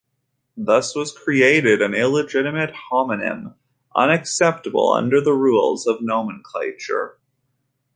[0.57, 3.53] Thus was created an illegitimate homonym,
[3.95, 7.19] unacceptable under the rules of nomenclature.